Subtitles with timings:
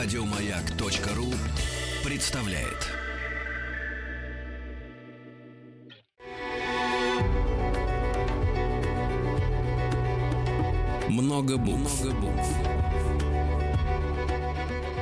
[0.00, 1.26] Радиомаяк.ру
[2.08, 2.86] представляет.
[11.08, 12.04] Много букв.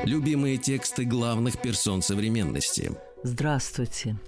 [0.04, 2.92] Любимые тексты главных персон современности.
[3.22, 4.18] Здравствуйте.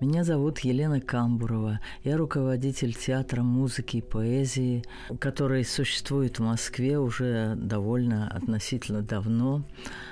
[0.00, 1.80] Меня зовут Елена Камбурова.
[2.04, 4.84] Я руководитель театра музыки и поэзии,
[5.18, 9.66] который существует в Москве уже довольно относительно давно.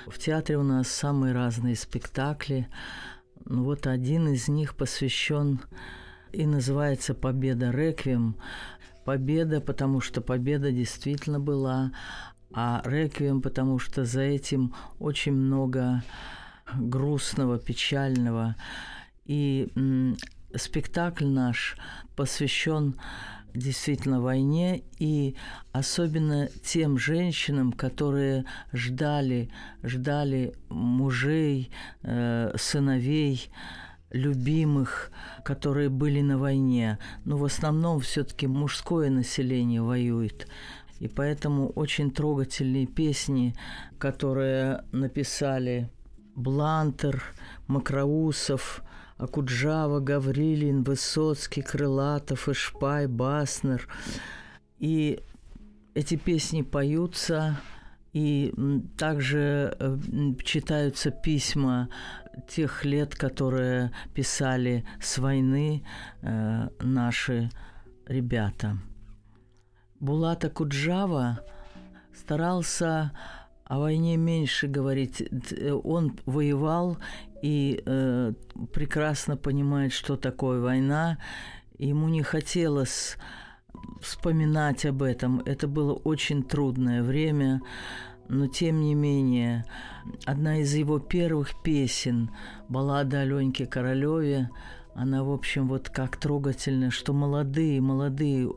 [0.05, 2.67] В театре у нас самые разные спектакли.
[3.45, 5.61] Ну вот один из них посвящен
[6.33, 8.35] и называется «Победа Реквием».
[9.05, 11.93] Победа, потому что победа действительно была,
[12.51, 16.03] а Реквием, потому что за этим очень много
[16.73, 18.55] грустного, печального.
[19.25, 19.67] И
[20.55, 21.77] спектакль наш
[22.15, 22.95] посвящен
[23.53, 25.35] действительно войне и
[25.71, 29.49] особенно тем женщинам, которые ждали,
[29.83, 31.71] ждали мужей,
[32.03, 33.49] э, сыновей,
[34.11, 35.11] любимых,
[35.43, 36.99] которые были на войне.
[37.25, 40.47] Но в основном все-таки мужское население воюет.
[40.99, 43.55] И поэтому очень трогательные песни,
[43.97, 45.89] которые написали
[46.35, 47.23] Блантер,
[47.67, 48.83] Макроусов,
[49.17, 53.87] Акуджава, Гаврилин, Высоцкий, Крылатов, Ишпай, Баснер.
[54.79, 55.21] И
[55.93, 57.57] эти песни поются,
[58.11, 58.53] и
[58.97, 59.97] также э,
[60.43, 61.89] читаются письма
[62.47, 65.85] тех лет, которые писали с войны
[66.21, 67.49] э, наши
[68.05, 68.77] ребята.
[69.99, 71.39] Булата Куджава
[72.13, 73.11] старался
[73.65, 75.23] о войне меньше говорить.
[75.83, 76.97] Он воевал
[77.41, 78.33] и э,
[78.73, 81.17] прекрасно понимает, что такое война.
[81.77, 83.17] Ему не хотелось
[84.01, 85.41] вспоминать об этом.
[85.45, 87.61] Это было очень трудное время.
[88.27, 89.65] Но тем не менее,
[90.25, 92.31] одна из его первых песен,
[92.69, 94.49] баллада Аленьки Королеве,
[94.95, 98.49] она, в общем, вот как трогательно, что молодые, молодые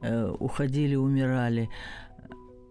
[0.00, 1.68] э, уходили, умирали.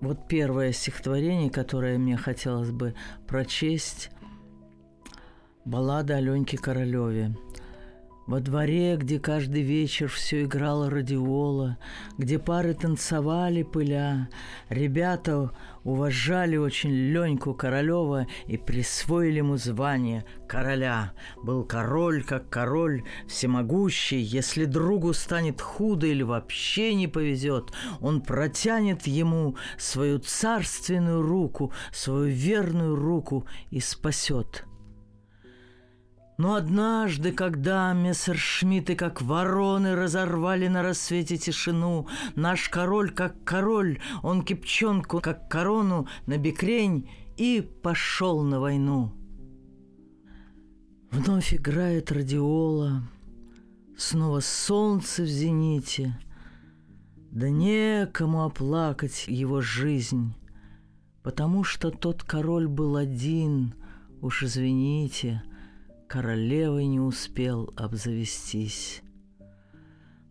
[0.04, 2.94] Вот первое стихотворение, которое мне хотелось бы
[3.26, 4.10] прочесть,
[5.64, 7.34] баллада Аленьки Королеве.
[8.26, 11.78] Во дворе, где каждый вечер все играло радиола,
[12.18, 14.30] где пары танцевали пыля,
[14.70, 15.52] ребята
[15.84, 21.12] уважали очень Леньку Королева и присвоили ему звание короля.
[21.44, 24.22] Был король, как король, всемогущий.
[24.22, 32.28] Если другу станет худо или вообще не повезет, он протянет ему свою царственную руку, свою
[32.28, 34.64] верную руку и спасет–
[36.38, 44.44] но однажды, когда мессершмитты, как вороны, разорвали на рассвете тишину, наш король, как король, он
[44.44, 49.12] кипчонку, как корону, на бекрень и пошел на войну.
[51.12, 53.04] Вновь играет радиола,
[53.96, 56.18] снова солнце в зените,
[57.30, 60.34] да некому оплакать его жизнь,
[61.22, 63.76] потому что тот король был один,
[64.22, 65.44] уж извините—
[66.14, 69.02] королевой не успел обзавестись.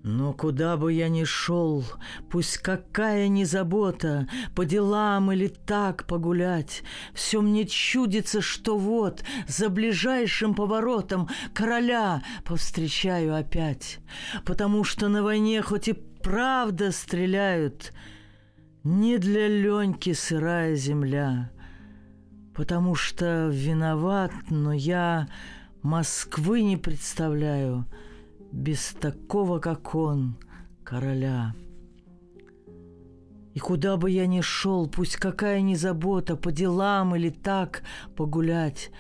[0.05, 1.85] Но куда бы я ни шел,
[2.31, 6.85] пусть какая ни забота, по делам или так погулять,
[7.15, 13.99] все мне чудится, что вот за ближайшим поворотом короля повстречаю опять,
[14.45, 17.93] потому что на войне хоть и правда стреляют,
[18.85, 21.51] не для Леньки сырая земля,
[22.55, 25.27] потому что виноват, но я
[25.83, 27.87] Москвы не представляю
[28.53, 30.39] без такого, как он,
[30.85, 31.57] короля.
[33.55, 37.83] И куда бы я ни шел, пусть какая ни забота, по делам или так
[38.15, 38.93] погулять,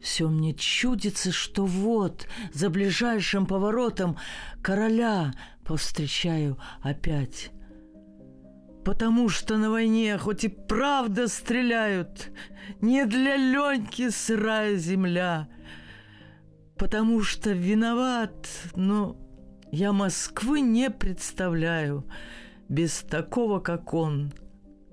[0.00, 4.16] все мне чудится, что вот за ближайшим поворотом
[4.62, 7.50] короля повстречаю опять.
[8.82, 12.30] Потому что на войне хоть и правда стреляют,
[12.80, 15.48] не для Леньки сырая земля—
[16.76, 19.16] потому что виноват, но
[19.70, 22.04] я Москвы не представляю
[22.68, 24.32] без такого, как он,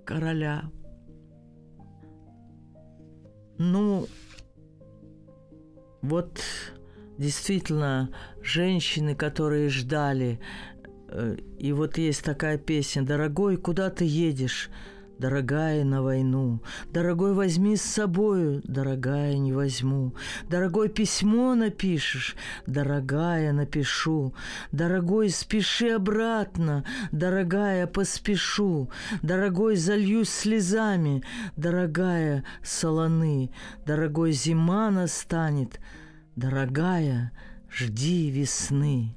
[0.05, 0.71] короля.
[3.57, 4.07] Ну,
[6.01, 6.41] вот
[7.17, 8.09] действительно
[8.41, 10.39] женщины, которые ждали,
[11.09, 14.69] э, и вот есть такая песня «Дорогой, куда ты едешь?»
[15.21, 16.61] Дорогая, на войну.
[16.91, 20.15] Дорогой, возьми с собою, дорогая, не возьму.
[20.49, 22.35] Дорогой, письмо напишешь,
[22.65, 24.33] дорогая, напишу.
[24.71, 28.89] Дорогой, спеши обратно, дорогая, поспешу.
[29.21, 31.23] Дорогой, зальюсь слезами,
[31.55, 33.51] дорогая, солоны.
[33.85, 35.79] Дорогой, зима настанет,
[36.35, 37.31] дорогая,
[37.69, 39.15] жди весны.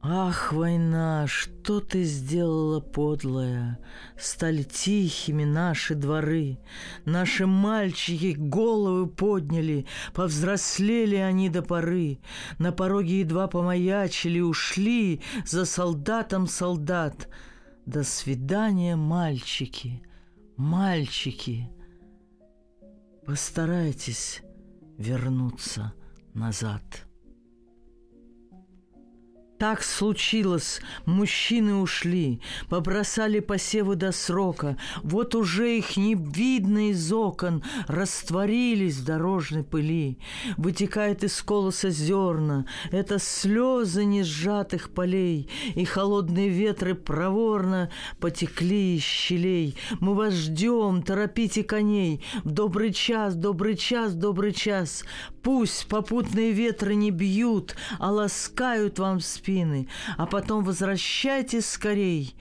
[0.00, 3.80] Ах, война, что ты сделала, подлая?
[4.16, 6.60] Стали тихими наши дворы.
[7.04, 12.20] Наши мальчики головы подняли, Повзрослели они до поры.
[12.58, 17.28] На пороге едва помаячили, Ушли за солдатом солдат.
[17.84, 20.02] До свидания, мальчики,
[20.56, 21.68] мальчики.
[23.26, 24.42] Постарайтесь
[24.96, 25.92] вернуться
[26.34, 27.07] назад.
[29.58, 37.64] Так случилось, мужчины ушли, побросали посевы до срока, вот уже их не видно из окон,
[37.88, 40.18] растворились в дорожной пыли.
[40.56, 47.90] Вытекает из колоса зерна, это слезы несжатых полей, и холодные ветры проворно
[48.20, 49.76] потекли из щелей.
[49.98, 55.04] Мы вас ждем, торопите коней, в добрый час, добрый час, добрый час.
[55.42, 62.34] Пусть попутные ветры не бьют, а ласкают вам спины, а потом возвращайтесь скорей,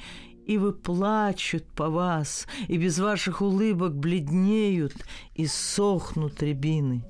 [0.45, 4.93] и вы плачут по вас, и без ваших улыбок бледнеют
[5.33, 7.05] и сохнут рябины.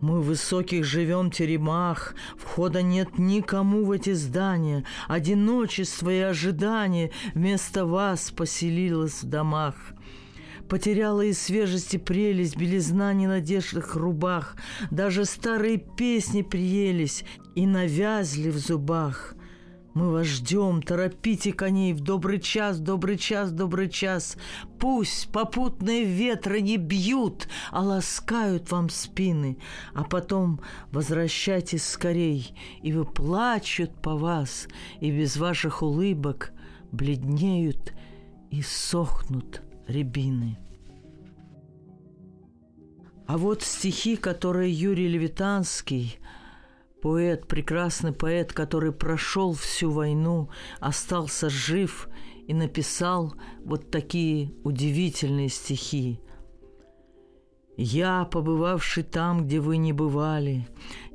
[0.00, 7.84] Мы в высоких живем теремах, входа нет никому в эти здания, одиночество и ожидание вместо
[7.84, 9.74] вас поселилось в домах.
[10.68, 14.56] Потеряла и свежесть, и прелесть, белизна ненадежных рубах.
[14.90, 17.24] Даже старые песни приелись
[17.54, 19.34] и навязли в зубах.
[19.94, 24.36] Мы вас ждем, торопите коней в добрый час, добрый час, добрый час.
[24.78, 29.58] Пусть попутные ветры не бьют, а ласкают вам спины,
[29.94, 30.60] а потом
[30.92, 34.68] возвращайтесь скорей, и вы плачут по вас,
[35.00, 36.52] и без ваших улыбок
[36.92, 37.92] бледнеют
[38.50, 40.58] и сохнут рябины.
[43.26, 46.18] А вот стихи, которые Юрий Левитанский,
[47.02, 50.50] поэт, прекрасный поэт, который прошел всю войну,
[50.80, 52.08] остался жив
[52.46, 56.20] и написал вот такие удивительные стихи.
[57.80, 60.66] Я, побывавший там, где вы не бывали,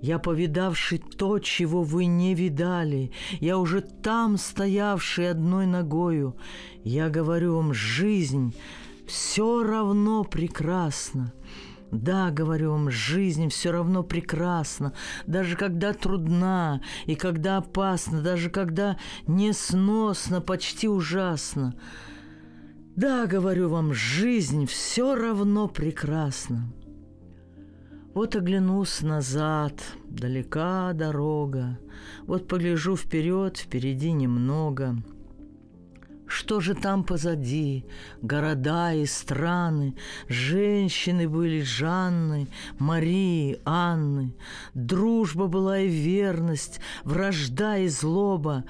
[0.01, 3.12] Я, повидавший то, чего вы не видали,
[3.42, 6.38] Я уже там, стоявший одной ногою,
[6.86, 8.56] Я говорю вам, жизнь
[9.06, 11.33] все равно прекрасна.
[11.92, 14.94] Да, говорю вам, жизнь все равно прекрасна,
[15.27, 21.75] даже когда трудна и когда опасна, даже когда несносно, почти ужасно.
[22.95, 26.72] Да, говорю вам, жизнь все равно прекрасна.
[28.13, 31.80] Вот оглянусь назад, далека дорога,
[32.28, 34.95] Вот погляжу вперед, впереди немного—
[36.33, 37.85] что же там позади?
[38.24, 39.95] Города и страны,
[40.27, 42.47] Женщины были Жанны,
[42.80, 44.33] Марии, Анны.
[44.74, 48.63] Дружба была и верность, Вражда и злоба.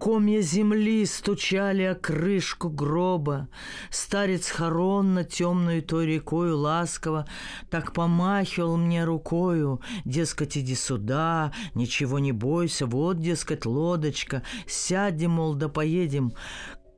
[0.00, 3.48] Комья земли стучали о крышку гроба.
[3.90, 7.26] Старец хорон на темную той рекою ласково
[7.68, 15.54] Так помахивал мне рукою, Дескать, иди сюда, ничего не бойся, Вот, дескать, лодочка, Сядем, мол,
[15.54, 16.32] да поедем.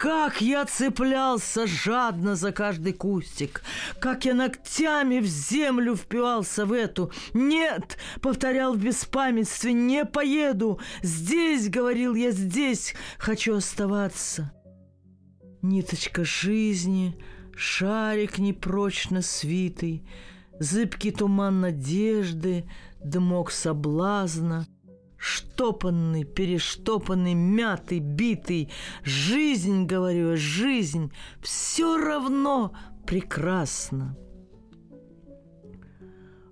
[0.03, 3.63] Как я цеплялся жадно за каждый кустик,
[4.01, 7.13] как я ногтями в землю впивался в эту.
[7.35, 10.81] Нет, повторял в беспамятстве, не поеду.
[11.03, 14.51] Здесь, говорил я, здесь хочу оставаться.
[15.63, 17.17] Ниточка жизни,
[17.55, 20.05] шарик непрочно свитый,
[20.59, 22.69] Зыбкий туман надежды,
[23.05, 24.67] дымок соблазна—
[25.23, 28.71] штопанный, перештопанный, мятый, битый.
[29.05, 32.73] Жизнь, говорю, жизнь все равно
[33.07, 34.17] прекрасна.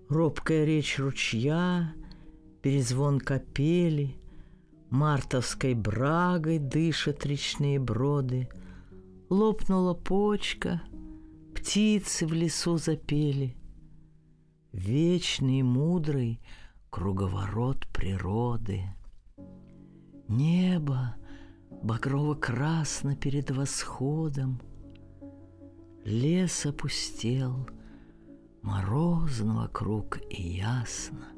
[0.08, 1.92] Робкая речь ручья,
[2.62, 4.16] перезвон капели,
[4.88, 8.48] Мартовской брагой дышат речные броды.
[9.30, 10.80] Лопнула почка,
[11.56, 13.56] птицы в лесу запели.
[14.72, 16.40] Вечный мудрый—
[16.90, 18.82] круговорот природы.
[20.28, 21.14] Небо
[21.70, 24.60] багрово-красно перед восходом,
[26.04, 27.68] Лес опустел,
[28.62, 31.28] морозно вокруг и ясно.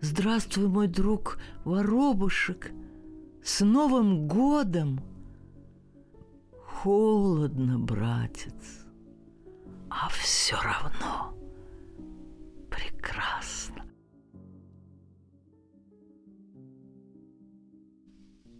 [0.00, 2.72] Здравствуй, мой друг, воробушек,
[3.42, 5.00] с Новым годом!
[6.82, 8.86] холодно, братец,
[9.90, 11.34] а все равно
[12.70, 13.77] прекрасно.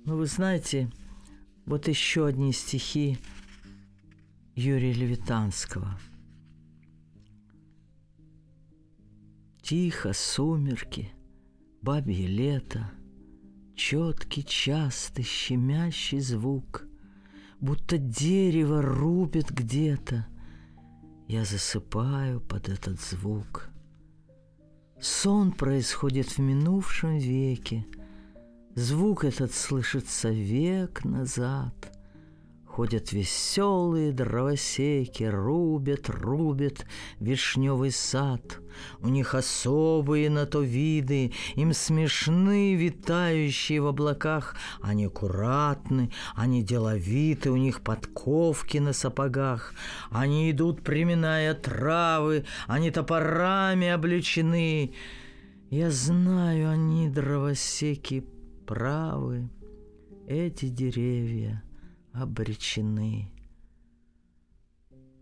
[0.09, 0.91] Ну, вы знаете,
[1.67, 3.19] вот еще одни стихи
[4.55, 6.01] Юрия Левитанского.
[9.61, 11.11] Тихо, сумерки,
[11.83, 12.91] бабье лето,
[13.77, 16.87] Четкий, частый, щемящий звук,
[17.61, 20.27] Будто дерево рубит где-то.
[21.27, 23.69] Я засыпаю под этот звук.
[25.03, 27.85] Сон происходит в минувшем веке—
[28.79, 31.75] Звук этот слышится век назад.
[32.65, 36.87] Ходят веселые дровосеки, рубят, рубят
[37.19, 38.61] вишневый сад.
[39.01, 44.55] У них особые на то виды, им смешны витающие в облаках.
[44.81, 49.75] Они аккуратны, они деловиты, у них подковки на сапогах.
[50.09, 54.95] Они идут, приминая травы, они топорами обличены.
[55.69, 58.25] Я знаю, они дровосеки
[58.69, 59.49] правы,
[60.27, 61.63] эти деревья
[62.13, 63.33] обречены.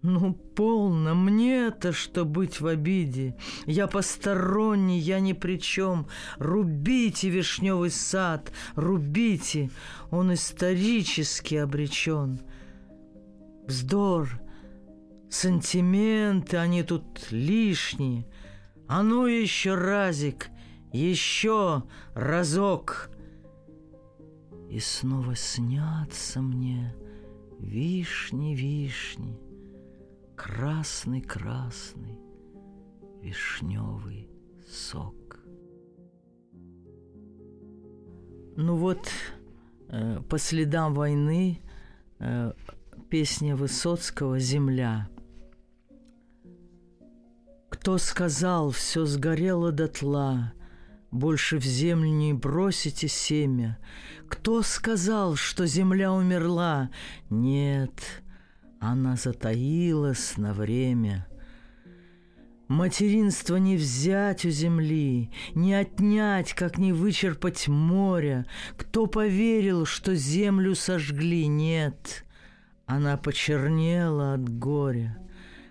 [0.03, 3.37] Ну, полно, мне-то что быть в обиде.
[3.67, 6.09] Я посторонний, я ни при чем.
[6.39, 9.71] Рубите вишневый сад, рубите,
[10.11, 12.41] он исторически обречен.
[13.69, 14.41] Вздор,
[15.31, 18.27] сантименты, они тут лишние.
[18.89, 20.49] А ну еще разик,
[20.93, 21.85] еще
[22.15, 23.11] разок—
[24.69, 26.95] и снова снятся мне
[27.59, 29.39] вишни, вишни,
[30.35, 32.19] красный, красный,
[33.23, 34.29] вишневый
[34.69, 35.15] сок.
[38.57, 39.09] Ну вот,
[39.89, 41.61] э, по следам войны
[42.19, 42.53] э,
[43.11, 45.09] песня Высоцкого «Земля».
[47.69, 50.55] Кто сказал, все сгорело дотла,
[51.11, 53.79] больше в землю не бросите семя.
[54.29, 56.91] Кто сказал, что земля умерла?
[57.31, 58.23] Нет,
[58.81, 61.27] она затаилась на время.
[62.69, 68.45] Материнство не взять у земли, не отнять, как не вычерпать море.
[68.77, 71.47] Кто поверил, что землю сожгли?
[71.47, 72.25] Нет,
[72.87, 75.17] она почернела от горя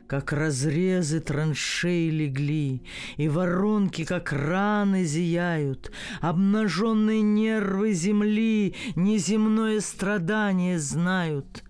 [0.08, 2.84] как разрезы траншей легли,
[3.18, 11.64] И воронки, как раны, зияют, Обнаженные нервы земли Неземное страдание знают.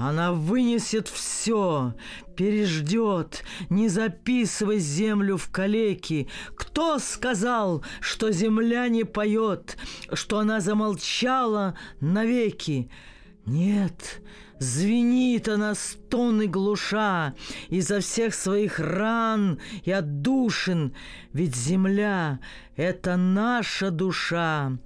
[0.00, 1.92] Она вынесет все,
[2.36, 6.28] переждет, не записывай землю в калеки.
[6.54, 9.76] Кто сказал, что земля не поет,
[10.12, 12.88] что она замолчала навеки?
[13.44, 14.22] Нет,
[14.60, 17.34] Звенит она стоны глуша
[17.68, 20.94] Изо всех своих ран и отдушин,
[21.32, 22.40] Ведь земля—
[22.76, 24.78] это наша душа,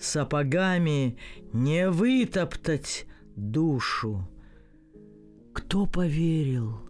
[0.00, 1.16] Сапогами
[1.52, 4.28] не вытоптать душу.
[5.54, 6.80] Кто поверил,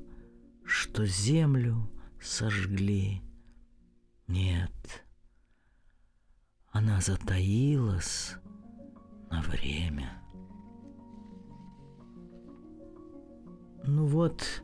[0.64, 3.20] что землю сожгли?
[4.28, 5.04] Нет,
[6.70, 8.36] она затаилась
[9.30, 10.18] на время—
[13.84, 14.62] Ну вот,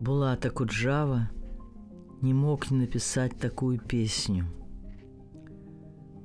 [0.00, 1.30] Булата Куджава
[2.22, 4.46] не мог не написать такую песню.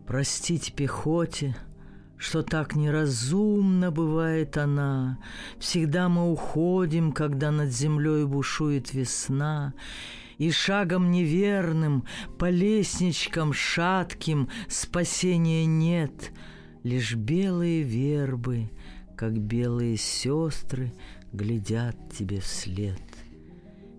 [0.08, 1.56] Простить пехоте,
[2.18, 5.20] что так неразумно бывает она.
[5.60, 9.76] Всегда мы уходим, когда над землей бушует весна,
[10.40, 12.06] и шагом неверным,
[12.40, 16.32] по лестничкам шатким спасения нет,
[16.82, 18.72] лишь белые вербы,
[19.16, 20.94] как белые сестры,
[21.34, 23.02] глядят тебе вслед.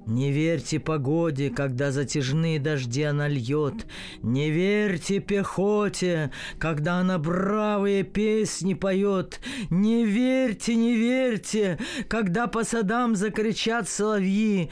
[0.09, 3.87] Не верьте погоде, когда затяжные дожди она льет.
[4.23, 9.39] Не верьте пехоте, когда она бравые песни поет.
[9.69, 14.71] Не верьте, не верьте, когда по садам закричат соловьи.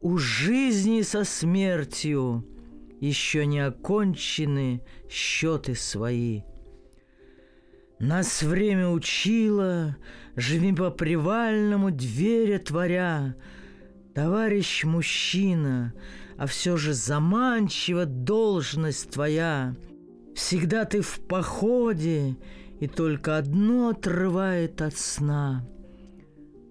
[0.00, 2.46] У жизни со смертью
[3.00, 6.42] еще не окончены счеты свои.
[7.98, 9.96] Нас время учило,
[10.36, 13.34] Живи по привальному, двери отворя.
[14.14, 15.94] Товарищ мужчина,
[16.36, 19.74] а все же заманчива должность твоя.
[20.34, 22.36] Всегда ты в походе,
[22.80, 25.66] и только одно отрывает от сна.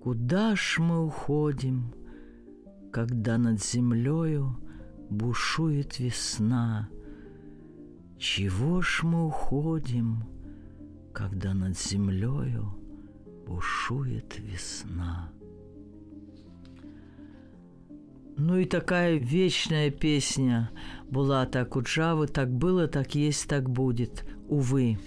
[0.04, 1.92] Куда ж мы уходим,
[2.92, 4.60] когда над землею
[5.10, 6.90] бушует весна?
[8.20, 10.24] Чего ж мы уходим,
[11.16, 12.76] когда над землею
[13.48, 15.32] бушует весна.
[18.38, 20.70] Ну и такая вечная песня
[21.10, 24.26] Булата Акуджавы «Так было, так есть, так будет».
[24.50, 25.00] Увы.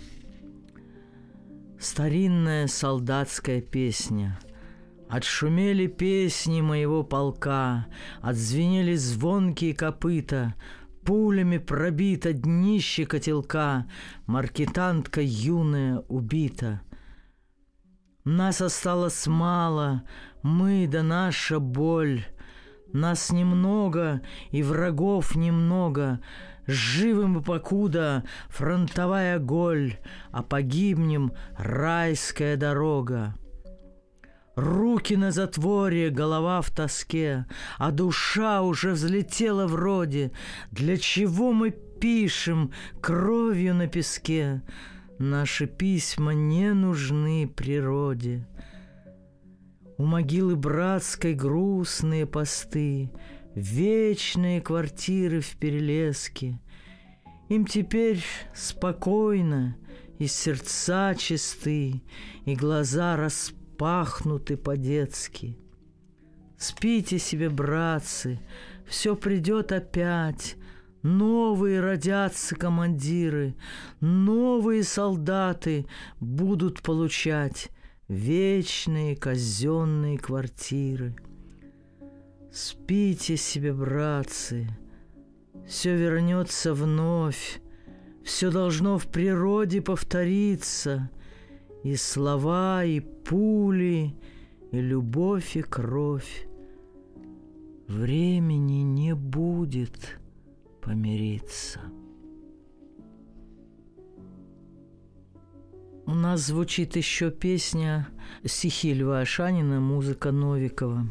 [1.79, 4.41] Старинная солдатская песня.
[5.11, 7.87] Отшумели песни моего полка,
[8.23, 10.55] Отзвенели звонкие копыта,
[11.09, 13.87] Пулями пробито днище котелка,
[14.27, 16.83] Маркетантка юная убита.
[18.25, 20.03] Нас осталось мало,
[20.43, 22.27] мы да наша боль—
[22.93, 26.21] нас немного, и врагов немного.
[26.67, 29.97] Живым покуда фронтовая голь,
[30.31, 33.35] А погибнем райская дорога.
[34.59, 37.47] Руки на затворе, голова в тоске,
[37.79, 40.33] А душа уже взлетела вроде.
[40.73, 44.63] Для чего мы пишем кровью на песке?
[45.21, 48.49] Наши письма не нужны природе.
[49.97, 53.13] У могилы братской грустные посты,
[53.55, 56.61] Вечные квартиры в перелеске.
[57.49, 58.25] Им теперь
[58.57, 59.77] спокойно,
[60.19, 62.03] и сердца чисты,
[62.45, 63.58] И глаза распахнуты
[64.57, 65.57] по-детски.
[66.59, 68.41] Спите себе, братцы,
[68.87, 70.57] все придет опять,
[71.03, 73.55] Новые родятся командиры,
[74.01, 75.87] новые солдаты
[76.19, 77.71] будут получать
[78.09, 81.15] вечные казенные квартиры.
[82.53, 84.69] Спите себе, братцы,
[85.69, 87.61] все вернется вновь,
[88.25, 91.11] все должно в природе повториться,
[91.83, 94.15] и слова, и пули,
[94.73, 96.47] и любовь, и кровь.
[97.87, 100.19] Времени не будет
[100.83, 101.81] помириться.
[106.05, 108.09] У нас звучит еще песня
[108.45, 111.07] стихи Льва Ашанина, музыка Новикова.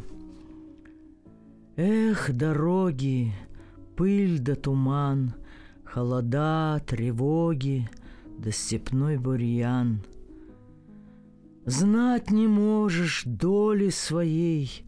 [1.75, 3.33] Эх, дороги,
[3.95, 5.35] пыль да туман,
[5.85, 7.89] Холода, тревоги,
[8.39, 10.01] да степной бурьян.
[11.67, 14.85] Знать не можешь доли своей,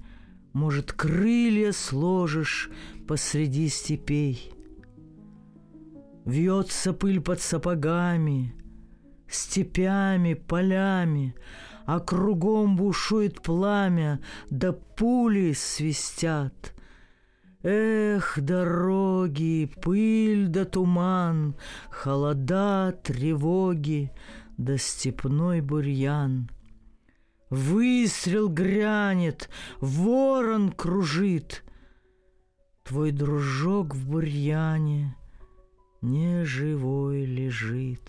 [0.53, 2.71] Может, крылья сложишь
[3.05, 4.53] посреди степей.
[6.23, 8.55] Вьется пыль под сапогами,
[9.27, 11.35] степями, полями,
[11.85, 16.73] а кругом бушует пламя, да пули свистят.
[17.61, 21.57] Эх, дороги, пыль да туман,
[21.91, 24.13] холода, тревоги,
[24.57, 26.49] да степной бурьян.
[27.49, 31.63] Выстрел грянет, ворон кружит,
[32.83, 35.15] Твой дружок в бурьяне
[36.01, 38.01] не живой лежит.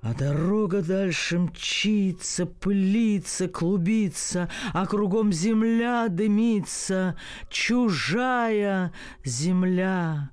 [0.00, 7.16] А дорога дальше мчится, пылится, клубится, А кругом земля дымится,
[7.48, 8.92] чужая
[9.24, 10.30] земля.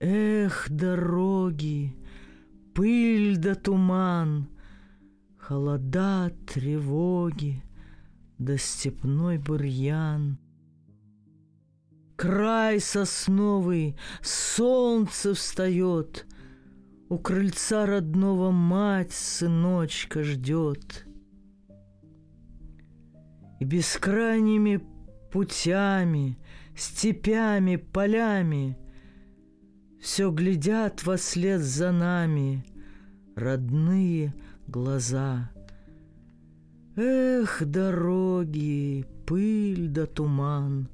[0.00, 1.96] Эх, дороги,
[2.74, 4.48] пыль да туман,
[5.46, 7.62] Холода, тревоги,
[8.38, 10.38] да степной бурьян.
[12.16, 16.26] Край сосновый, солнце встает—
[17.08, 21.06] у крыльца родного мать сыночка ждет.
[23.60, 24.80] И бескрайними
[25.30, 26.38] путями,
[26.76, 28.76] степями, полями
[30.00, 32.64] Все глядят во след за нами
[33.36, 34.34] родные
[34.68, 35.50] глаза.
[36.96, 40.88] Эх, дороги, пыль да туман,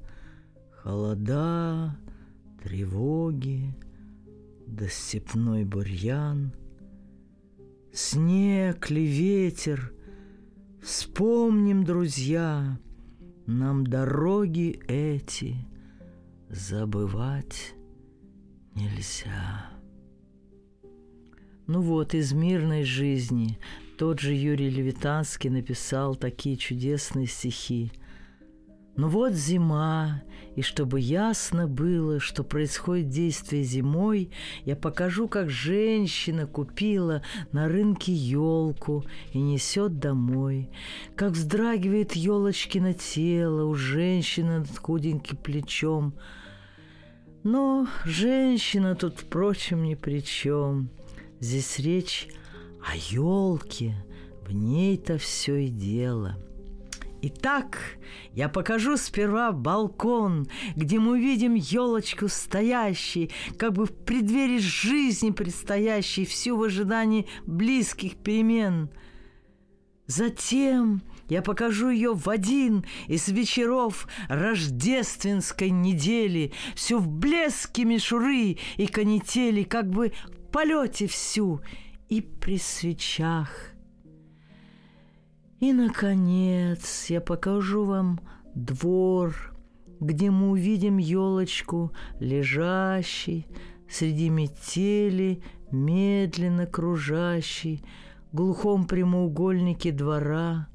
[0.81, 1.97] Холода,
[2.61, 3.73] тревоги—
[4.73, 6.53] да степной бурьян,
[7.93, 9.93] Снег ли ветер,
[10.81, 12.79] вспомним, друзья,
[13.45, 15.55] Нам дороги эти
[16.49, 17.75] забывать
[18.73, 19.72] нельзя.
[21.67, 23.57] Ну вот, из мирной жизни
[23.97, 27.91] тот же Юрий Левитанский написал такие чудесные стихи–
[28.95, 30.21] но вот зима,
[30.55, 34.29] и чтобы ясно было, что происходит действие зимой,
[34.65, 40.69] я покажу, как женщина купила на рынке елку и несет домой,
[41.15, 46.13] как вздрагивает елочки на тело у женщины над худеньким плечом.
[47.43, 50.91] Но женщина тут, впрочем, ни при чем.
[51.43, 52.29] Здесь речь
[52.81, 53.93] о елке,
[54.47, 56.37] в ней-то все и дело—
[57.25, 57.79] Итак,
[58.33, 66.25] я покажу сперва балкон, где мы увидим елочку стоящей, как бы в преддверии жизни предстоящей,
[66.25, 68.89] всю в ожидании близких перемен.
[70.05, 78.87] Затем я покажу ее в один из вечеров рождественской недели, всю в блеске мишуры и
[78.87, 80.11] канители, как бы
[80.53, 81.61] полете всю
[82.07, 83.49] и при свечах.
[85.59, 88.21] И, наконец, я покажу вам
[88.53, 89.35] двор,
[89.99, 93.47] где мы увидим елочку, лежащей
[93.89, 97.83] среди метели, медленно кружащей,
[98.31, 100.67] глухом прямоугольнике двора.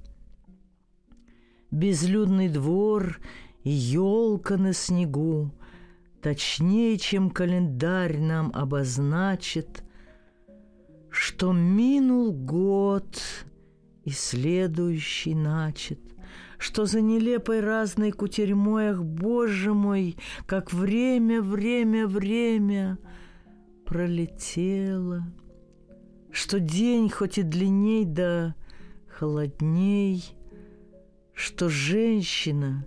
[1.71, 3.21] Безлюдный двор
[3.62, 5.53] и елка на снегу,
[6.29, 9.83] Точнее, чем календарь нам обозначит,
[11.09, 13.19] Что минул год
[14.05, 15.99] и следующий начат,
[16.59, 22.99] Что за нелепой разной кутерьмой, ах, Боже мой, Как время, время, время
[23.87, 25.25] пролетело—
[26.31, 28.55] что день хоть и длинней, да
[29.09, 30.23] холодней,
[31.33, 32.87] что женщина,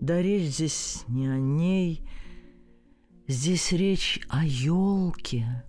[0.00, 2.02] да речь здесь не о ней,
[3.28, 5.64] здесь речь о елке,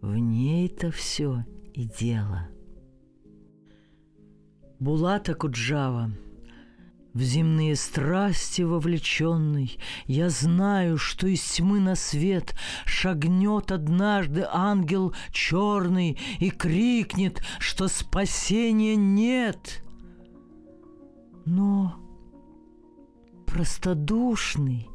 [0.00, 2.48] в ней-то все и дело.
[4.78, 6.10] Булата Куджава–
[7.14, 16.18] в земные страсти вовлеченный, Я знаю, что из тьмы на свет Шагнет однажды ангел черный
[16.40, 19.84] И крикнет, что спасения нет.
[21.46, 21.94] Но
[23.46, 24.88] простодушный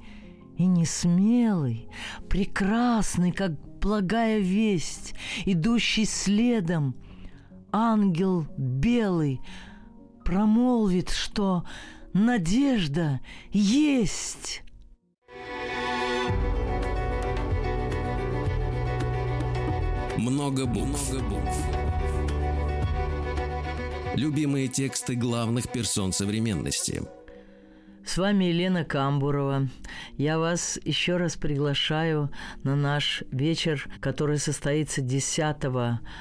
[0.60, 1.88] и несмелый,
[2.30, 6.96] Прекрасный, как благая весть, Идущий следом,
[7.72, 9.42] ангел белый
[10.24, 11.64] Промолвит, что
[12.14, 13.20] надежда
[13.52, 14.62] есть.
[20.18, 21.12] Много букв.
[21.12, 21.58] Много букв.
[24.14, 27.02] Любимые тексты главных персон современности.
[28.06, 29.68] С вами Елена Камбурова.
[30.18, 32.32] Я вас еще раз приглашаю
[32.64, 35.56] на наш вечер, который состоится 10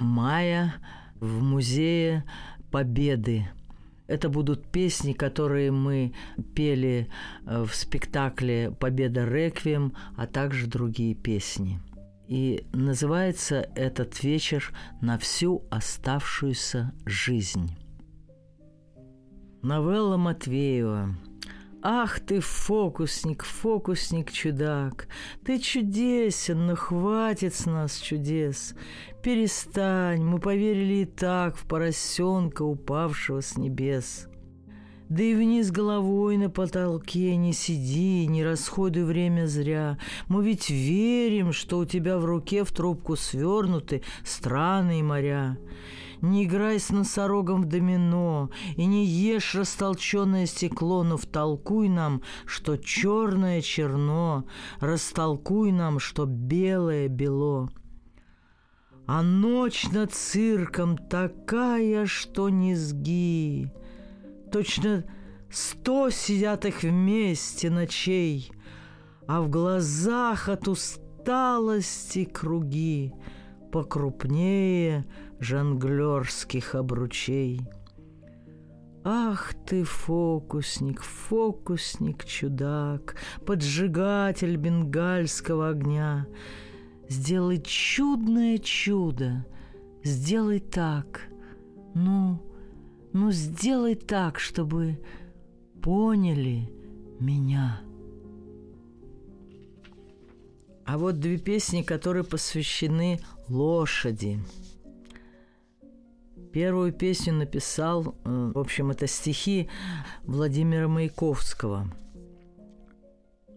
[0.00, 0.74] мая
[1.20, 2.24] в Музее
[2.70, 3.48] Победы
[4.08, 6.14] это будут песни, которые мы
[6.54, 7.08] пели
[7.46, 11.78] э, в спектакле «Победа Реквием», а также другие песни.
[12.26, 17.70] И называется этот вечер «На всю оставшуюся жизнь».
[19.62, 21.14] Новелла Матвеева–
[21.90, 25.08] Ах ты, фокусник, фокусник, чудак,
[25.42, 28.74] Ты чудесен, но хватит с нас чудес.
[29.22, 34.28] Перестань, мы поверили и так В поросенка, упавшего с небес.
[35.08, 39.96] Да и вниз головой на потолке не сиди, не расходуй время зря.
[40.28, 45.56] Мы ведь верим, что у тебя в руке в трубку свернуты страны и моря.
[46.20, 52.76] Не играй с носорогом в домино и не ешь растолченное стекло, но втолкуй нам, что
[52.76, 54.44] черное черно,
[54.80, 57.70] растолкуй нам, что белое бело.
[59.06, 63.72] А ночь над цирком такая, что низги,
[64.52, 65.04] Точно
[65.50, 68.50] сто сидят их вместе ночей,
[69.26, 73.14] А в глазах от усталости круги
[73.72, 75.04] Покрупнее—
[75.40, 77.60] жонглерских обручей.
[79.04, 86.26] Ах ты, фокусник, фокусник, чудак, поджигатель бенгальского огня,
[87.08, 89.46] Сделай чудное чудо,
[90.04, 91.22] сделай так,
[91.94, 92.38] ну,
[93.14, 95.00] ну сделай так, чтобы
[95.82, 96.70] поняли
[97.18, 97.80] меня.
[100.84, 104.40] А вот две песни, которые посвящены лошади–
[106.52, 109.68] Первую песню написал, э, в общем, это стихи
[110.24, 111.92] Владимира Маяковского.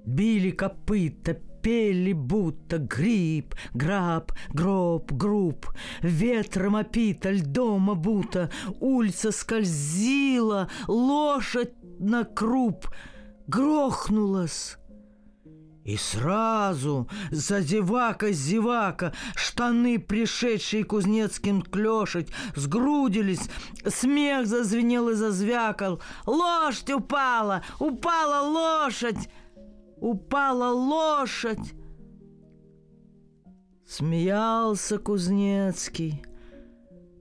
[0.06, 5.68] Били копыта, пели будто гриб, граб, гроб, груб,
[6.02, 12.88] ветром опита, льдом обута, улица скользила, лошадь на круп
[13.48, 14.78] грохнулась.
[15.84, 23.50] И сразу за зевака-зевака штаны, пришедшие кузнецким клешить, сгрудились,
[23.88, 26.00] смех зазвенел и зазвякал.
[26.28, 27.64] Лошадь упала!
[27.80, 29.30] Упала лошадь!
[29.98, 31.74] Упала лошадь!
[33.88, 36.24] Смеялся Кузнецкий.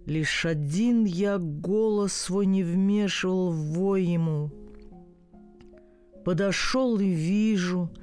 [0.07, 4.51] Лишь один я голос свой не вмешивал в вой ему.
[6.25, 7.91] Подошел и вижу—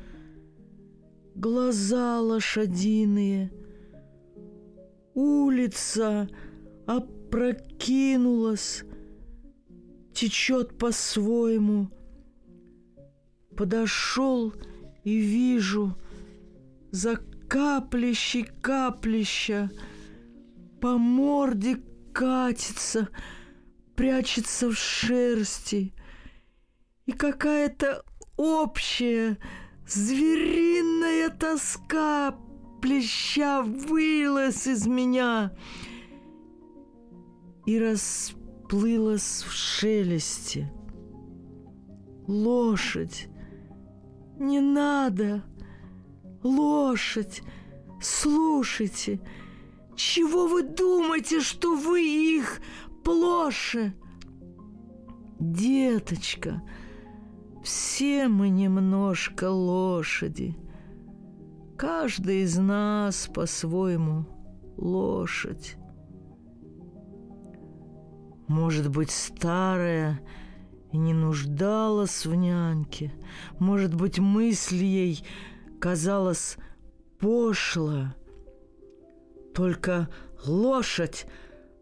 [1.38, 3.52] глаза лошадиные.
[5.14, 6.28] Улица
[6.88, 8.84] опрокинулась,
[10.14, 11.92] течет по-своему.
[13.56, 14.54] Подошел
[15.04, 15.96] и вижу
[16.92, 19.72] за каплищей каплища
[20.82, 21.78] по морде
[22.14, 23.10] катится,
[23.96, 25.94] прячется в шерсти.
[27.06, 28.04] И какая-то
[28.38, 29.38] общая
[29.88, 30.97] звериная
[31.30, 32.36] тоска
[32.82, 35.52] плеща вылез из меня
[37.66, 40.72] и расплылась в шелесте.
[42.28, 43.30] Лошадь,
[44.38, 45.44] не надо,
[46.44, 47.42] лошадь,
[48.02, 49.22] слушайте,
[49.96, 52.62] чего вы думаете, что вы их
[53.04, 53.94] плоше?
[55.40, 56.62] Деточка,
[57.64, 60.56] все мы немножко лошади.
[61.78, 64.26] Каждый из нас по-своему
[64.78, 65.76] лошадь.
[68.48, 70.20] Может быть, старая
[70.92, 73.14] и не нуждалась в няньке.
[73.60, 75.24] Может быть, мысль ей
[75.80, 76.58] казалась
[77.20, 78.16] пошла.
[79.54, 80.10] Только
[80.48, 81.28] лошадь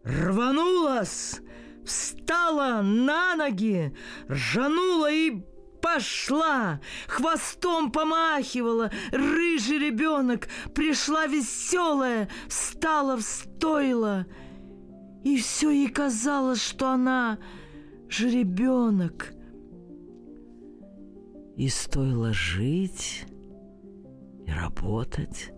[0.04, 1.40] рванулась,
[1.86, 3.96] встала на ноги,
[4.28, 5.42] ржанула и
[5.86, 14.26] пошла, хвостом помахивала, рыжий ребенок, пришла веселая, встала в стойло.
[15.22, 17.38] И все ей казалось, что она
[18.08, 19.32] жеребенок.
[21.56, 23.24] И стоило жить
[24.44, 25.52] и работать,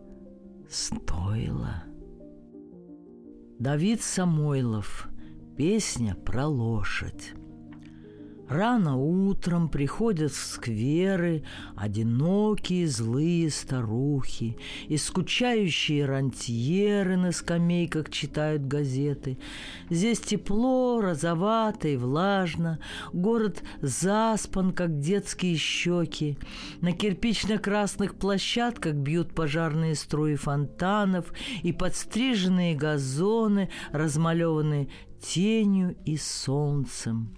[0.68, 1.84] стоило.
[3.58, 5.08] Давид Самойлов.
[5.56, 7.32] Песня про лошадь.
[8.48, 11.42] Рано утром приходят в скверы
[11.76, 14.56] одинокие злые старухи,
[14.88, 19.36] и скучающие рантьеры на скамейках читают газеты.
[19.90, 22.78] Здесь тепло, розовато и влажно,
[23.12, 26.38] город заспан, как детские щеки.
[26.80, 34.88] На кирпично-красных площадках бьют пожарные струи фонтанов, и подстриженные газоны размалеваны
[35.20, 37.34] тенью и солнцем.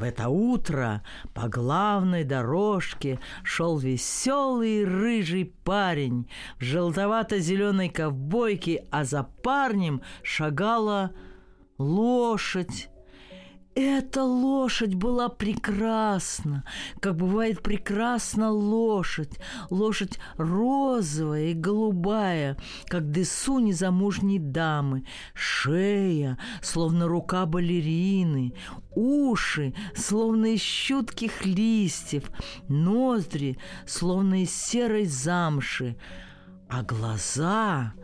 [0.00, 1.02] В это утро
[1.34, 6.26] по главной дорожке шел веселый рыжий парень
[6.58, 11.12] в желтовато-зеленой ковбойке, а за парнем шагала
[11.76, 12.88] лошадь
[13.74, 16.64] эта лошадь была прекрасна,
[17.00, 19.38] как бывает прекрасна лошадь.
[19.70, 22.56] Лошадь розовая и голубая,
[22.86, 25.04] как десу незамужней дамы.
[25.34, 28.54] Шея, словно рука балерины.
[28.94, 32.30] Уши, словно из щутких листьев.
[32.68, 33.56] Ноздри,
[33.86, 35.96] словно из серой замши.
[36.68, 37.94] А глаза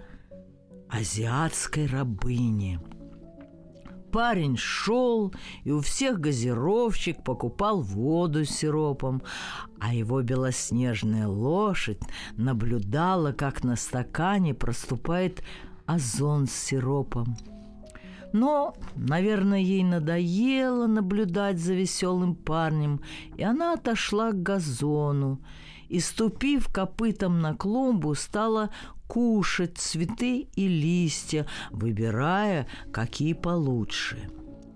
[0.88, 2.80] азиатской рабыни–
[4.16, 9.20] парень шел и у всех газировщик покупал воду с сиропом,
[9.78, 12.00] а его белоснежная лошадь
[12.38, 15.42] наблюдала, как на стакане проступает
[15.84, 17.36] озон с сиропом.
[18.32, 23.02] Но, наверное, ей надоело наблюдать за веселым парнем,
[23.36, 25.42] и она отошла к газону
[25.90, 28.70] и, ступив копытом на клумбу, стала
[29.06, 34.30] кушать цветы и листья, выбирая, какие получше.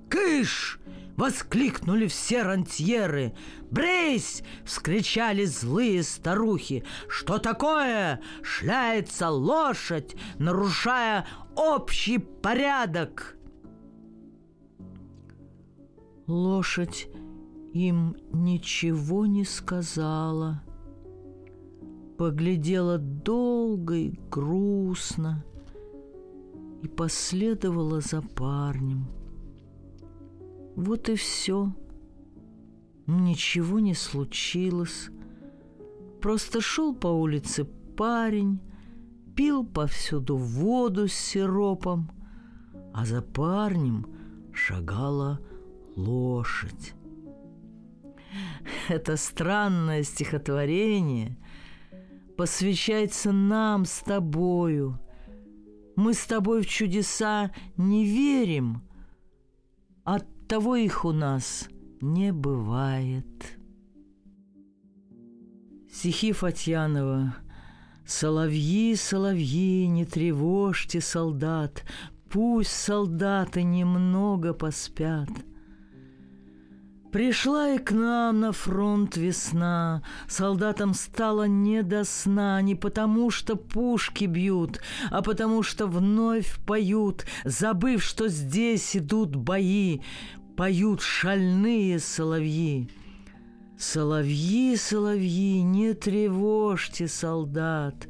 [0.09, 0.81] «Кыш!»—
[1.17, 3.35] воскликнули все рантьеры.
[3.71, 6.85] «Брысь!»— вскричали злые старухи.
[7.09, 8.21] «Что такое?
[8.43, 13.37] Шляется лошадь, нарушая общий порядок!»
[16.27, 17.09] Лошадь
[17.73, 20.63] им ничего не сказала
[22.21, 25.43] поглядела долго и грустно
[26.83, 29.07] и последовала за парнем.
[30.77, 31.75] Вот и все.
[33.07, 35.09] Ничего не случилось.
[36.21, 38.61] Просто шел по улице парень,
[39.35, 42.11] пил повсюду воду с сиропом,
[42.93, 44.05] а за парнем
[44.53, 45.41] шагала
[45.97, 46.93] лошадь.
[48.91, 51.39] Это странное стихотворение–
[52.41, 54.99] посвящается нам с тобою.
[55.95, 58.81] Мы с тобой в чудеса не верим,
[60.05, 61.69] от того их у нас
[62.01, 63.59] не бывает.
[65.93, 67.37] Стихи Фатьянова
[68.07, 71.85] «Соловьи, соловьи, не тревожьте солдат,
[72.31, 75.29] Пусть солдаты немного поспят».
[77.13, 83.57] Пришла и к нам на фронт весна, Солдатам стало не до сна, Не потому что
[83.57, 90.01] пушки бьют, А потому что вновь поют, Забыв, что здесь идут бои.
[90.57, 92.89] Поют шальные соловьи.
[93.77, 98.07] Соловьи, соловьи, не тревожьте солдат,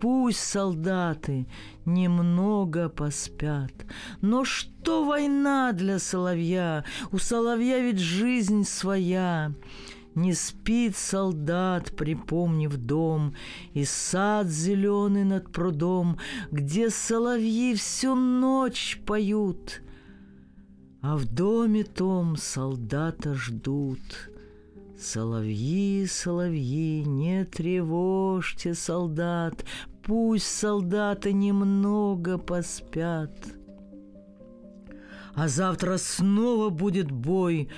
[0.00, 1.48] Пусть солдаты
[1.84, 3.72] немного поспят.
[4.20, 6.84] Но что война для соловья?
[7.10, 9.52] У соловья ведь жизнь своя.
[10.14, 13.34] Не спит солдат, припомнив дом,
[13.74, 16.18] И сад зеленый над прудом,
[16.52, 19.82] Где соловьи всю ночь поют.
[21.02, 24.30] А в доме том солдата ждут—
[25.00, 29.64] Соловьи, соловьи, не тревожьте солдат,
[30.02, 33.30] Пусть солдаты немного поспят.
[35.34, 37.68] А завтра снова будет бой,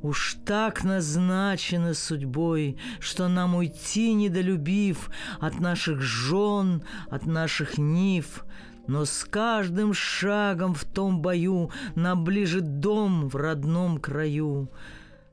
[0.00, 8.46] Уж так назначено судьбой, Что нам уйти, недолюбив От наших жен, от наших нив,
[8.86, 14.70] но с каждым шагом в том бою Нам ближе дом в родном краю.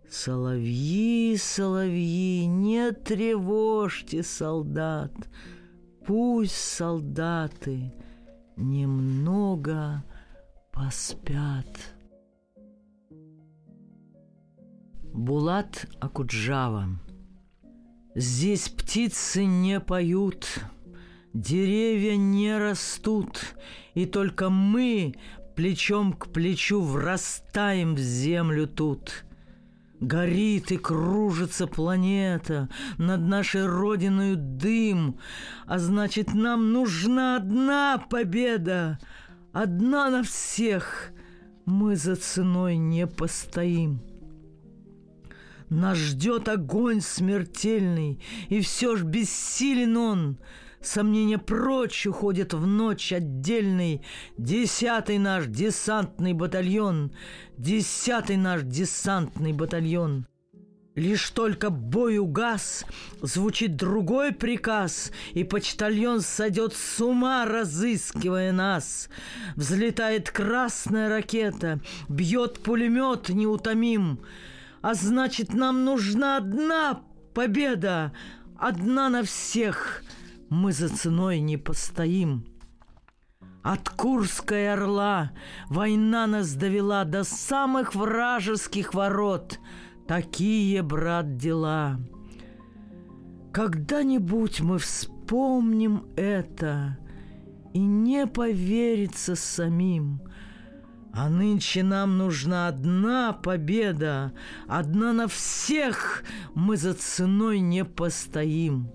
[0.09, 5.11] Соловьи, соловьи, не тревожьте солдат,
[6.05, 7.93] Пусть солдаты
[8.55, 10.05] немного
[10.71, 11.67] поспят.
[15.13, 16.87] Булат Акуджава.
[18.15, 20.47] Здесь птицы не поют,
[21.33, 23.57] деревья не растут,
[23.93, 25.15] И только мы
[25.57, 29.25] плечом к плечу врастаем в землю тут—
[29.99, 35.17] Горит и кружится планета, над нашей родиной дым,
[35.65, 38.99] а значит, нам нужна одна победа,
[39.53, 41.11] одна на всех.
[41.65, 44.01] Мы за ценой не постоим.
[45.69, 50.37] Нас ждет огонь смертельный, и все ж бессилен он—
[50.87, 54.05] Сомнения прочь уходят в ночь отдельный.
[54.37, 57.11] Десятый наш десантный батальон,
[57.57, 60.25] Десятый наш десантный батальон.
[60.95, 62.85] Лишь только бой угас,
[63.21, 69.09] звучит другой приказ, И почтальон сойдет с ума, разыскивая нас.
[69.57, 74.21] Взлетает красная ракета, бьет пулемет неутомим,
[74.81, 77.01] А значит, нам нужна одна
[77.33, 78.13] победа,
[78.57, 80.01] Одна на всех—
[80.49, 82.45] мы за ценой не постоим.
[83.63, 85.31] От Курской орла
[85.69, 89.59] война нас довела до самых вражеских ворот.
[90.07, 91.99] Такие, брат, дела.
[93.51, 96.97] Когда-нибудь мы вспомним это
[97.73, 100.21] и не поверится самим.
[101.11, 104.33] А нынче нам нужна одна победа,
[104.67, 108.91] одна на всех мы за ценой не постоим.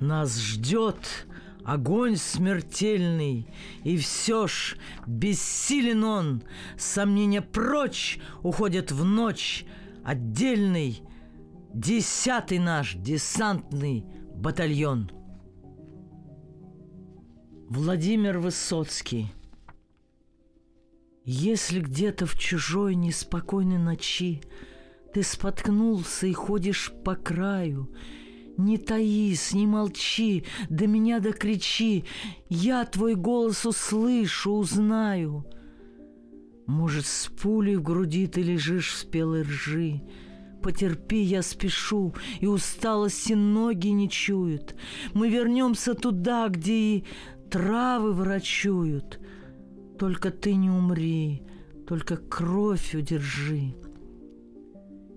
[0.00, 1.26] Нас ждет
[1.64, 3.48] огонь смертельный,
[3.82, 6.42] и все ж бессилен он,
[6.78, 9.64] сомнения прочь уходят в ночь,
[10.04, 11.02] отдельный
[11.74, 14.04] десятый наш десантный
[14.34, 15.10] батальон.
[17.68, 19.32] Владимир Высоцкий.
[21.24, 24.40] Если где-то в чужой неспокойной ночи
[25.12, 27.92] Ты споткнулся и ходишь по краю,
[28.56, 32.04] не таись, не молчи, до меня докричи,
[32.48, 35.44] Я твой голос услышу, узнаю.
[36.66, 40.02] Может, с пулей в груди ты лежишь в спелой ржи,
[40.62, 44.74] Потерпи, я спешу, и усталости ноги не чуют.
[45.14, 47.04] Мы вернемся туда, где и
[47.50, 49.20] травы врачуют.
[49.98, 51.42] Только ты не умри,
[51.86, 53.74] только кровь удержи.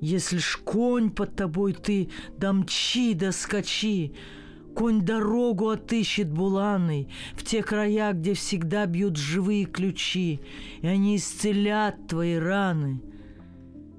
[0.02, 4.14] Если ж конь под тобой ты, домчи да скачи,
[4.76, 10.40] Конь дорогу отыщет буланой В те края, где всегда бьют живые ключи,
[10.82, 13.02] И они исцелят твои раны.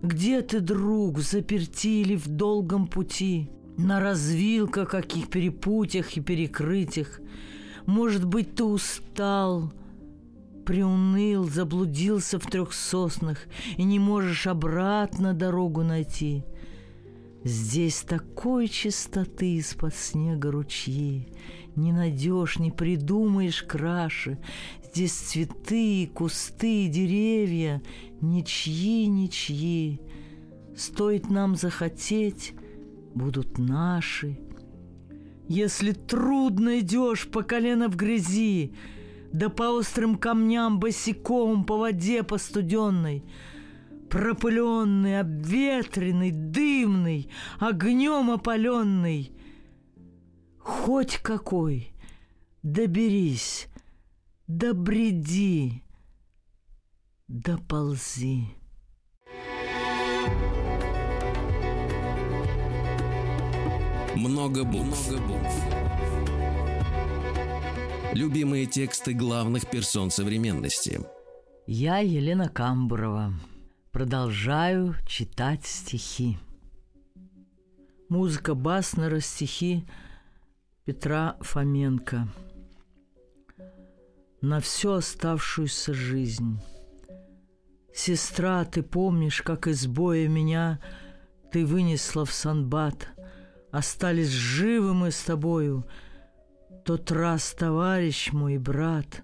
[0.03, 7.21] Где ты, друг, заперти или в долгом пути, На развилках каких перепутях и перекрытиях?
[7.85, 9.73] Может быть, ты устал,
[10.71, 13.39] приуныл, заблудился в трех соснах
[13.77, 16.45] и не можешь обратно дорогу найти.
[17.43, 21.27] Здесь такой чистоты из-под снега ручьи,
[21.75, 24.39] Не найдешь, не придумаешь краше.
[24.85, 27.83] Здесь цветы, кусты, деревья,
[28.21, 30.01] Ничьи, ничьи.
[30.77, 32.55] Стоит нам захотеть,
[33.17, 34.39] будут наши.
[35.49, 38.73] Если трудно идешь по колено в грязи,
[39.33, 43.25] да по острым камням босиком, по воде постуденной,
[44.09, 49.33] пропыленный, обветренный, дымный, огнем опаленный.
[50.59, 51.93] Хоть какой,
[52.63, 53.69] доберись,
[54.47, 55.83] добреди,
[57.29, 58.49] доползи.
[64.17, 65.11] Много букв.
[65.11, 66.10] Много букв.
[68.13, 71.01] Любимые тексты главных персон современности.
[71.67, 73.35] Я Елена Камбурова.
[73.93, 76.39] Продолжаю читать стихи.
[78.09, 79.85] Музыка Баснера, стихи
[80.85, 82.29] Петра Фоменко.
[84.41, 86.61] На всю оставшуюся жизнь.
[87.95, 90.81] Сестра, ты помнишь, как из боя меня
[91.53, 93.09] ты вынесла в Санбат–
[93.71, 95.87] остались живы мы с тобою.
[96.85, 99.23] Тот раз, товарищ мой брат,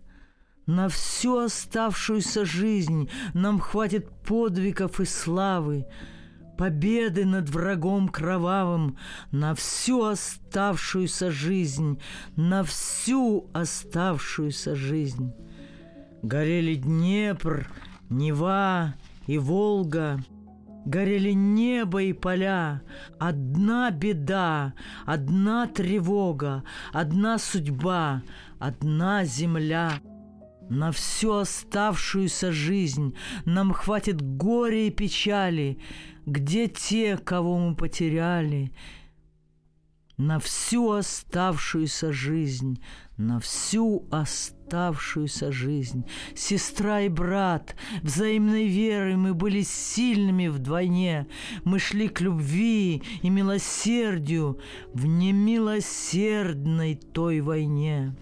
[0.66, 5.86] на всю оставшуюся жизнь нам хватит подвигов и славы,
[6.58, 8.98] победы над врагом кровавым
[9.30, 12.00] на всю оставшуюся жизнь,
[12.36, 15.32] на всю оставшуюся жизнь.
[16.22, 17.68] Горели Днепр,
[18.10, 18.94] Нева
[19.26, 20.20] и Волга—
[20.86, 22.80] Горели небо и поля,
[23.18, 24.72] одна беда,
[25.04, 26.62] одна тревога,
[26.92, 28.22] одна судьба,
[28.60, 29.94] одна земля.
[30.70, 35.80] На всю оставшуюся жизнь нам хватит горя и печали,
[36.24, 38.72] где те, кого мы потеряли,
[40.16, 42.80] на всю оставшуюся жизнь,
[43.16, 46.06] на всю оставшуюся жизнь.
[46.34, 51.26] Сестра и брат, взаимной верой мы были сильными вдвойне.
[51.64, 54.58] Мы шли к любви и милосердию
[54.94, 58.16] в немилосердной той войне.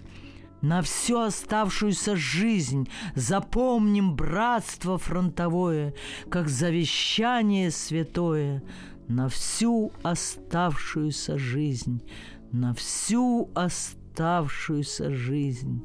[0.62, 5.94] На всю оставшуюся жизнь запомним братство фронтовое,
[6.30, 8.62] как завещание святое–
[9.08, 12.02] на всю оставшуюся жизнь,
[12.52, 15.82] на всю оставшуюся жизнь,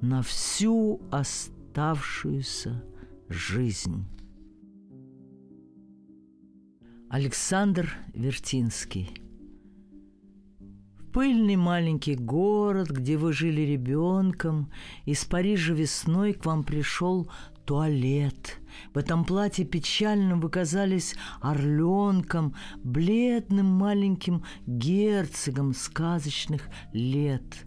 [0.00, 2.84] на всю оставшуюся
[3.28, 4.04] жизнь.
[7.08, 9.22] Александр Вертинский
[11.16, 14.70] пыльный маленький город, где вы жили ребенком,
[15.06, 17.30] из Парижа весной к вам пришел
[17.64, 18.58] туалет.
[18.94, 27.66] В этом платье печально вы казались орленком, бледным маленьким герцогом сказочных лет.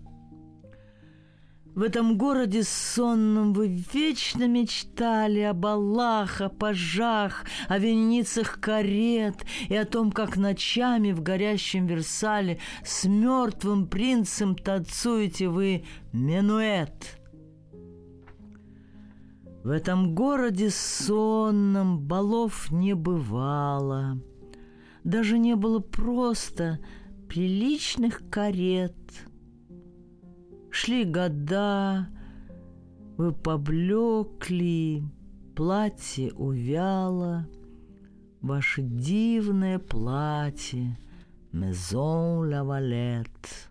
[1.75, 9.75] В этом городе сонном вы вечно мечтали о балах, о пажах, о вереницах карет и
[9.75, 17.18] о том, как ночами в горящем Версале с мертвым принцем танцуете вы минуэт.
[19.63, 24.19] В этом городе сонном балов не бывало.
[25.03, 26.79] Даже не было просто
[27.27, 28.95] приличных карет.
[30.71, 32.07] Шли года,
[33.17, 35.03] вы поблекли,
[35.55, 37.47] платье увяло,
[38.41, 40.97] Ваше дивное платье,
[41.51, 43.68] Мезон Лавалет.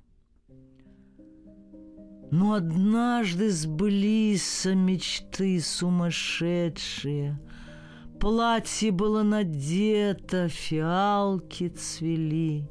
[2.30, 7.40] Но однажды сбылись мечты сумасшедшие.
[8.20, 12.68] Платье было надето, фиалки цвели.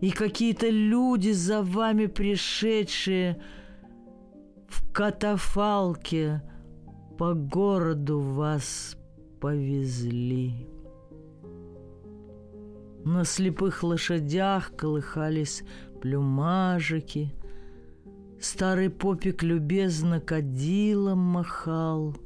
[0.00, 3.42] И какие-то люди за вами пришедшие
[4.68, 6.42] В катафалке
[7.18, 8.96] по городу вас
[9.40, 10.66] повезли.
[13.04, 15.62] На слепых лошадях колыхались
[16.00, 17.34] плюмажики—
[18.40, 22.16] Старый попик любезно кадилом махал.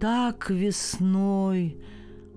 [0.00, 1.84] Так весной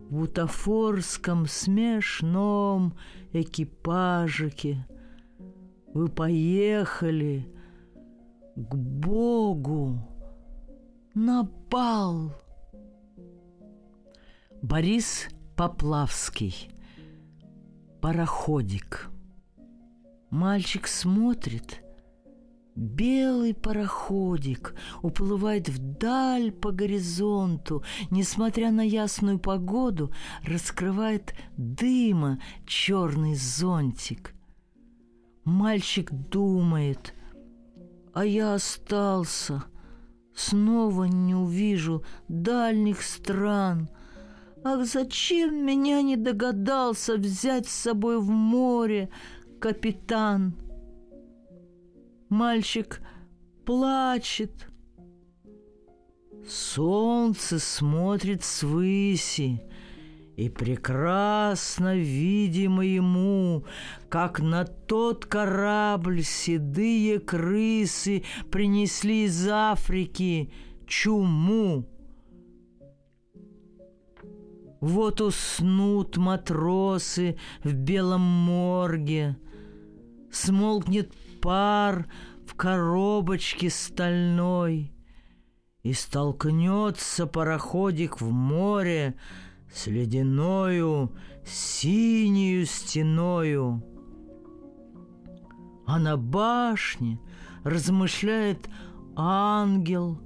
[0.09, 2.97] в бутафорском смешном
[3.31, 4.85] экипажике
[5.93, 7.47] вы поехали
[8.57, 9.97] к Богу
[11.13, 12.33] на бал.
[14.61, 16.69] Борис Поплавский.
[18.01, 19.09] Пароходик.
[20.29, 21.79] Мальчик смотрит—
[22.75, 30.11] Белый пароходик уплывает вдаль по горизонту, несмотря на ясную погоду,
[30.43, 34.33] раскрывает дыма черный зонтик.
[35.43, 37.13] Мальчик думает,
[38.11, 39.65] а я остался,
[40.33, 43.87] снова не увижу дальних стран.
[44.63, 49.09] Ах, зачем меня не догадался взять с собой в море,
[49.59, 50.55] капитан?»
[52.33, 52.99] Мальчик
[53.63, 54.67] плачет.
[56.49, 59.61] Солнце смотрит свыси,
[60.35, 63.65] и прекрасно видимо ему,
[64.09, 70.51] как на тот корабль седые крысы принесли из Африки
[70.87, 71.85] чуму.
[74.81, 79.37] Вот уснут матросы в белом морге,
[80.31, 81.13] Смолкнет
[81.43, 82.07] пар
[82.47, 84.91] в коробочке стальной,
[85.83, 89.15] И столкнется пароходик в море
[89.71, 91.11] С ледяною
[91.45, 93.83] синею стеною.
[95.85, 97.19] А на башне
[97.63, 98.69] размышляет
[99.15, 100.21] ангел.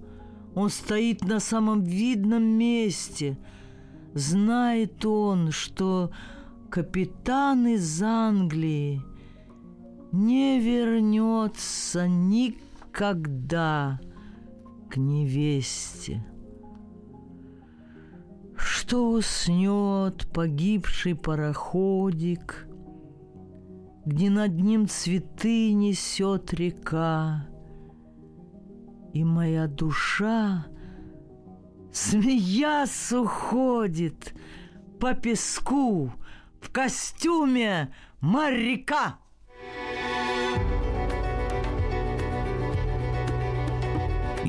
[0.53, 3.38] Он стоит на самом видном месте—
[4.18, 6.09] Знает он, что
[6.72, 9.03] капитан из Англии
[10.12, 13.99] не вернется никогда
[14.89, 16.26] к невесте.
[18.55, 22.68] Что уснет погибший пароходик,
[24.05, 27.47] Где над ним цветы несет река,
[29.14, 30.66] И моя душа—
[31.97, 34.36] Смеясь уходит
[34.99, 36.12] по песку
[36.62, 37.91] в костюме
[38.22, 39.18] моряка.